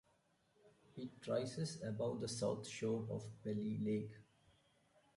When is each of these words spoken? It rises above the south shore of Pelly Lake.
It 0.97 1.27
rises 1.27 1.77
above 1.83 2.21
the 2.21 2.27
south 2.27 2.67
shore 2.67 3.05
of 3.11 3.23
Pelly 3.43 3.77
Lake. 3.83 4.15